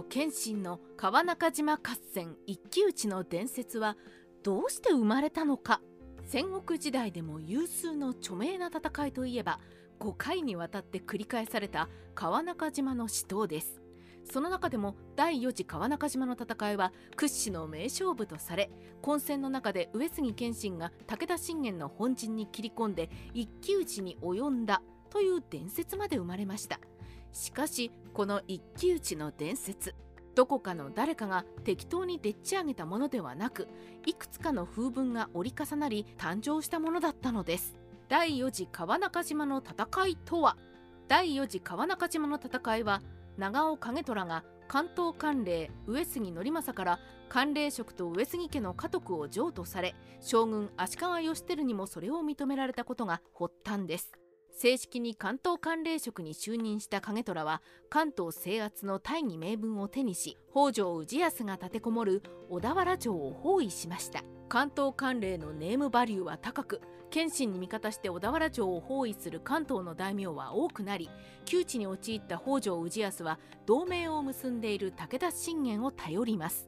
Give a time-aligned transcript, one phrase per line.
[0.00, 1.80] と謙信の川中島合
[2.14, 3.98] 戦一騎打ちの伝説は
[4.42, 5.82] どうして生まれたのか。
[6.24, 9.58] 戦国時代でも有数の著名な戦いといえば
[9.98, 13.82] 5回にわたって繰り返された川中島の死闘です。
[14.24, 18.70] その中でも第4次川中島の戦いは屈指の名勝負とされ
[19.02, 26.80] 混戦の中で上杉謙信が武田信玄の本陣に切り込んで一騎打ちに及んだという伝説まで生まれました。
[27.32, 29.94] しかしこの一騎打ちの伝説
[30.34, 33.68] どこかの誰かが適当にでっち上げたものではなく
[34.06, 37.76] いくつかの風文が折り重なり誕生したものだったのです。
[38.08, 40.56] 第4次川中島の戦いとは？
[41.08, 43.02] 第4次川中島の戦いは
[43.36, 54.12] 長尾景虎が関東管領上杉則政から管領職と上杉家の家督を譲渡され将軍足利義輝にもそれを認められたことが発端です。
[54.52, 64.22] 正式に関東管領職に就任した景虎は関東制圧の大義名分を手にし北条氏康が立てこもる小田原城を包囲しました。
[64.48, 66.80] 関東管領のネームバリューは高く
[67.10, 71.08] 謙信に味方して小田原城を包囲する関東の大名は多くなり
[71.44, 76.66] 窮地に陥った北条氏康は同盟を結んでいる武田信玄を頼ります。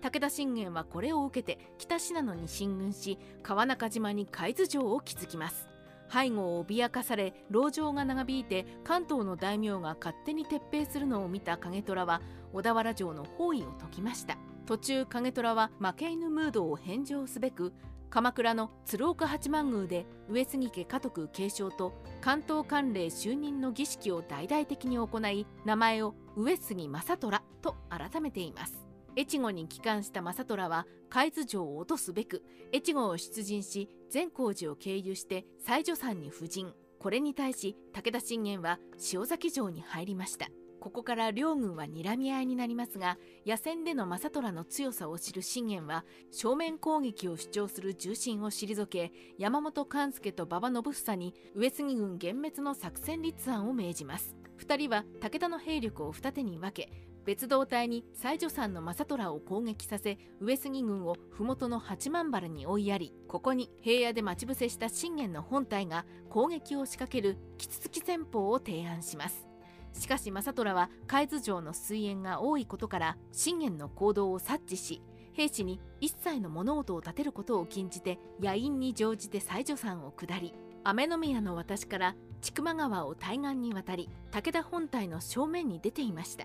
[0.00, 5.73] 武田信玄はこれを受けて北信濃に進軍し川中島に海津城を築きます。
[6.14, 14.38] 背後を脅かされ籠城が長引いて関東の大名が勝手に撤兵するのを見た景虎は小田原城の包囲を解きました。
[14.64, 17.74] 途中景虎は負け犬ムードを返上すべく
[18.10, 28.83] 鎌倉の鶴岡八幡宮で上杉家家督継承と関東管領就任の儀式を大々的に行い名前を上杉正虎と改めています。
[29.16, 36.72] 越後に帰還した正虎は海津城を落とすべく越後を出陣し善光寺を経由して西女山に布陣。
[36.98, 38.78] これに対し武田信玄は
[39.12, 40.48] 塩崎城に入りました。
[40.80, 54.36] ここから両軍は睨み合いになりますが野戦での正虎の強さを知る信玄は正面攻撃を主張する重臣を退け山本勘助と馬場信房に上杉軍幻滅の作戦立案を命じます。
[54.58, 56.90] 2人は武田の兵力を二手に分け
[57.24, 69.46] 別動隊に西女山の正虎を攻撃させ上杉軍を麓の八幡原に追いやりここに平野で待ち伏せした信玄の本隊が攻撃を仕掛けるキツツキ戦法を提案します。
[69.94, 75.02] しかし正虎は海津城の水源が多いことから信玄の行動を察知し
[75.32, 80.52] 兵士に一切の物音を立てることを禁じて野因に乗じて西女山を下り
[80.82, 86.44] 雨宮の私から千曲川を対岸に渡り武田本隊の正面に出ていました。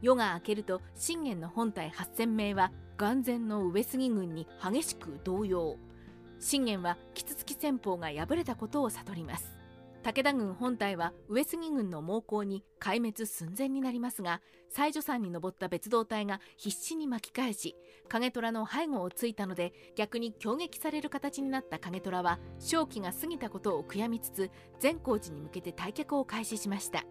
[0.00, 5.78] 夜が明けると信玄の本隊8000名は眼前の上杉軍に激しく動揺。
[6.40, 9.58] 信玄はキツツキ戦法が敗れたことを悟ります。
[10.02, 17.74] 武田軍本体は上杉軍の猛攻に壊滅寸前になりますが西女山に登った別動隊が必死に巻き返し
[18.08, 27.04] 景虎の背後をついたので逆に攻撃される形になった景虎は正気が過ぎたことを悔やみつつ善光寺に向けて退却を開始しました。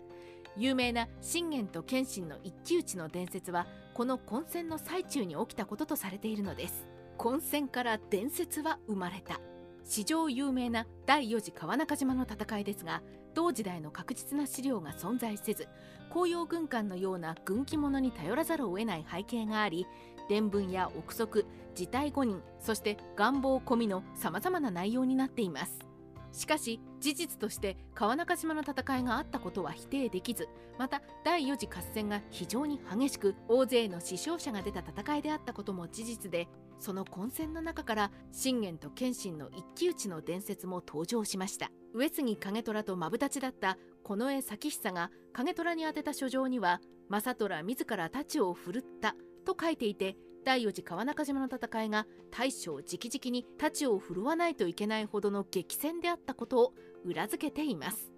[0.57, 6.87] 有名な信玄と謙信の一騎打ちの伝説はこの混戦の最中に起きたこととされているのです。
[7.17, 9.39] 混戦から伝説は生まれた。
[9.87, 13.01] 史上有名な第4次川中島の戦いですが
[13.33, 15.67] 同時代の確実な資料が存在せず
[16.09, 19.87] 紅葉軍艦のような軍記物に頼らざるを得ない背景があり
[20.27, 25.86] 伝聞や憶測事態誤認そして願望込みのさまざまな内容になっています。
[26.31, 36.47] しかし事実として川中島の戦いがあったことは否定できずまた第4次合戦が非常に激しく大勢の死傷者が出た戦いであったことも事実で
[36.79, 41.71] その混戦の中から信玄と謙信の一騎打ちの伝説も登場しました。
[41.93, 49.15] 上杉景虎とマブダチだった近衛咲久が景虎に宛てた書状には正虎自ら太刀を振るった
[49.45, 50.15] と書いていて
[50.47, 58.13] 第4次川中島の戦いが大将直々に太刀を振るわないといけないほどの激戦であったことを裏付けています。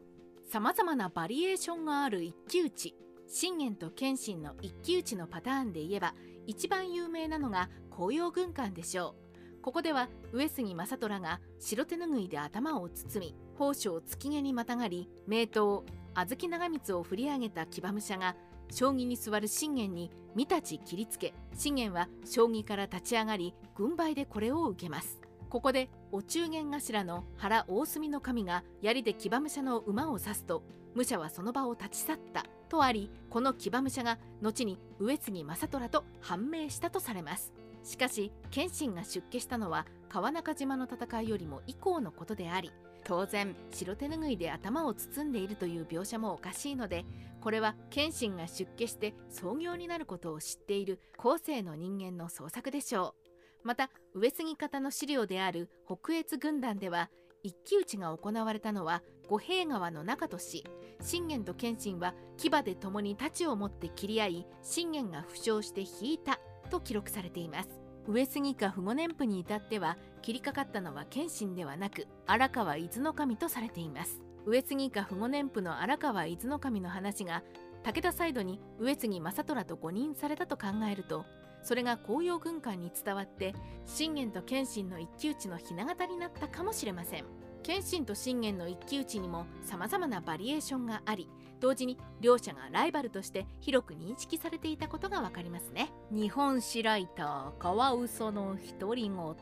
[0.47, 2.95] さまざまなバリエーションがある一騎打ち。
[3.27, 6.13] 信玄と謙信の一騎打ちのパターンで言えば
[6.45, 9.15] 一番有名なのが紅葉軍艦でしょ
[9.57, 9.63] う。
[9.63, 15.81] ここでは上杉正虎が白手ぬぐいで頭を包み宝章月毛にまたがり名刀
[16.13, 18.35] 小豆長光を振り上げた騎馬武者が
[18.69, 25.19] 将棋に座る信玄に見立ち切りつけ信玄は将棋から立ち上がり軍配でこれを受けます。
[25.49, 30.63] ここでお中元頭の原大隅の神が槍で騎馬武者の馬を刺すと
[30.95, 37.51] 武者はその場を立ち去ったとありこの騎馬武者が後に上杉正虎と判明したとされます。
[37.83, 42.71] しかし謙信が出家したのは川中島の戦いよりも以降のことであり
[43.03, 47.05] 当然白手ぬぐいで頭を包んでいるという描写もおかしいので
[47.41, 53.29] これは謙信が出家して創業になることを知っている後世の人間の創作でしょう。
[53.63, 57.09] また上杉方の資料である北越軍団では
[57.43, 60.65] 一騎打ちが行われたのは五平川の中とし
[61.01, 67.88] 信玄と謙信は牙で共に太刀を持って切り合い信玄が負傷して引いたと記録されています。
[68.09, 74.19] 上杉か不後年譜に至っては切りかかったのは謙信ではなく荒川伊豆守とされています。
[74.47, 77.43] 上杉か不後年譜の荒川伊豆守の話が
[77.83, 81.23] 武田サイドに上杉正虎と誤認されたと考えると
[81.61, 83.53] それが紅葉軍艦に伝わって
[83.85, 87.25] 信玄と謙信の一騎打ちのひな形になったかもしれません。
[87.69, 91.29] 謙信と信玄の一騎打ちにもさまざまなバリエーションがあり
[91.59, 95.91] 同時に両者がライバルとして広く認識されていたことが分かりますね。
[96.09, 99.35] 日本史ライターカワウソの独り言。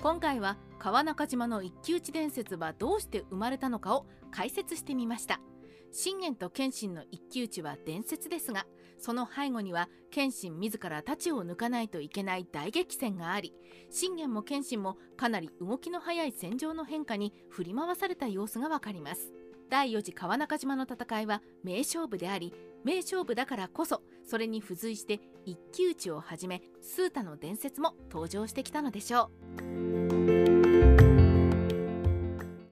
[0.00, 5.40] 今回は川中島の一騎打ち伝説はどうして生まれたのかを解説してみました。
[5.96, 8.66] 信玄と謙信の一騎打ちは伝説ですが
[8.98, 13.54] その背後には謙信自ら太刀を抜かないといけない大激戦があり
[13.90, 19.32] 信玄も謙信もかなり動きの速い戦場の変化に振り回された様子がわかります。
[19.68, 22.54] 第4次川中島の戦いは名勝負であり
[22.84, 30.05] 名勝負だからこそそれに付随して一騎打ちをはじめ数多の伝説も登場してきたのでしょう。